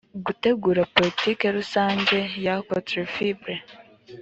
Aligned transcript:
gutegura 0.25 0.81
politiki 0.95 1.45
rusange 1.57 2.17
ya 2.45 2.55
cotrafib 2.67 3.41